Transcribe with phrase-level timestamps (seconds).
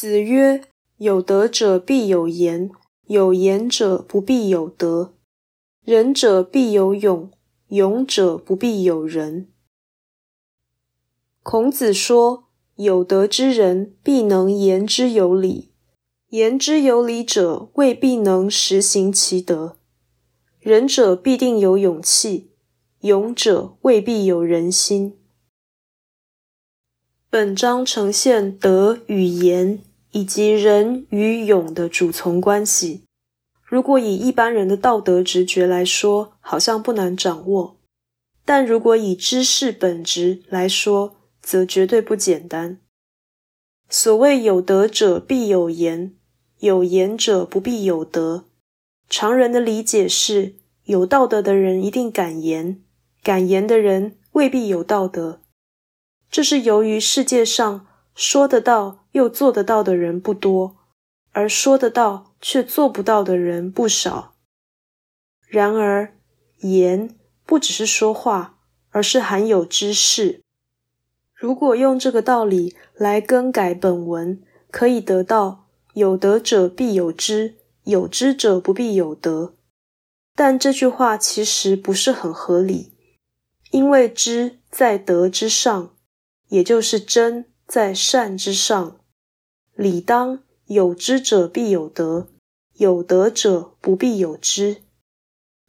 [0.00, 0.62] 子曰
[0.98, 2.70] ：“有德者必有言，
[3.08, 5.14] 有言者不必有德；
[5.84, 7.32] 仁者必有勇，
[7.70, 9.48] 勇者不必有仁。”
[11.42, 12.44] 孔子说
[12.78, 15.72] ：“有德之人，必能言之有理；
[16.28, 19.78] 言之有理者，未必能实行其德。
[20.60, 22.52] 仁者必定有勇气，
[23.00, 25.18] 勇者未必有仁心。”
[27.28, 33.04] 本章呈现德与言以及仁与勇的主从关系。
[33.64, 37.76] 如果以一般人的道德直觉来说，好像不难掌握；
[38.44, 42.80] 但如果以知识本质来说，则绝对不简单。
[43.90, 46.14] 所谓有德者必有言，
[46.60, 48.46] 有言者不必有德。
[49.10, 50.54] 常人的理解是，
[50.84, 52.82] 有道德的人一定敢言，
[53.22, 55.40] 敢言的人未必有道德。
[56.30, 57.86] 这是由于世界上
[58.20, 60.76] 说得到又做得到的人不多，
[61.30, 64.34] 而说得到却做不到的人不少。
[65.46, 66.16] 然而，
[66.62, 68.58] 言不只是说话，
[68.90, 70.42] 而是含有知识。
[71.32, 79.54] 如果用这个道理来更改本文，可以得到“有德者必有知，有知者不必有德”。
[80.34, 82.92] 但这句话其实不是很合理，
[83.70, 85.94] 因为知在德之上。
[86.48, 88.98] 也就是真在善之上，
[89.74, 92.28] 理当有知者必有德，
[92.78, 94.78] 有德者不必有之。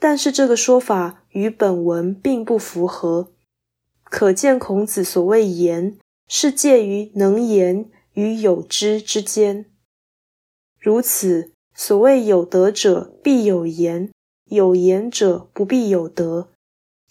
[0.00, 3.32] 但是这个说法与本文并不符合，
[4.02, 9.66] 可见孔子所谓言，是介于能言与有知之间。
[10.80, 14.10] 如此，所谓有德者必有言，
[14.46, 16.50] 有言者不必有德，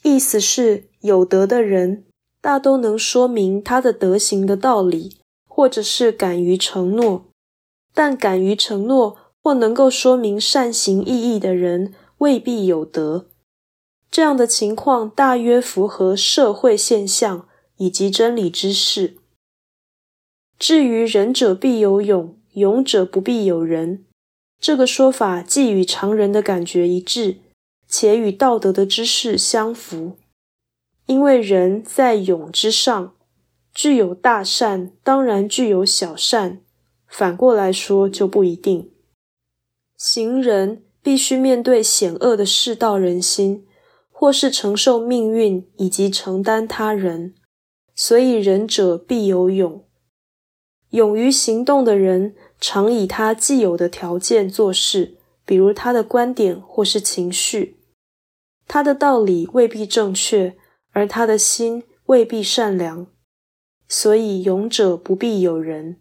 [0.04, 2.06] 意思是有德的人。
[2.44, 5.16] 大都能说明他的德行的道理，
[5.48, 7.24] 或者是敢于承诺，
[7.94, 13.28] 但敢于承诺或能够说明善行意义的人未必有德。
[14.12, 19.16] 这样的情况大约符合社会现象以及真理之事。
[20.60, 24.04] 至于仁者必有勇，勇者不必有仁，
[24.60, 27.38] 这个说法既与常人的感觉一致，
[27.88, 30.18] 且与道德的知识相符。
[31.06, 33.14] 因为人在勇之上，
[33.74, 36.60] 具有大善，当然具有小善；
[37.08, 38.92] 反过来说就不一定。
[39.98, 43.66] 行人必须面对险恶的世道人心，
[44.10, 47.36] 或是承受命运以及承担他人，
[47.94, 49.84] 所以仁者必有勇。
[50.92, 57.78] 勇于行动的人，常以他既有的条件做事，比如他的观点或是情绪，
[58.68, 60.56] 他的道理未必正确。
[60.94, 63.08] 而他的心未必善良，
[63.88, 66.00] 所以勇者不必有人。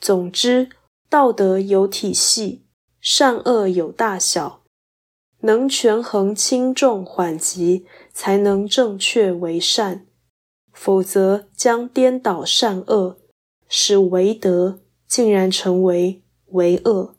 [0.00, 0.68] 总之，
[1.08, 2.66] 道德有体系，
[3.00, 4.62] 善恶有大小，
[5.40, 10.06] 能权衡轻重缓急，才能正确为善；
[10.72, 13.18] 否则，将颠倒善恶，
[13.68, 17.14] 使为德竟然成为为恶。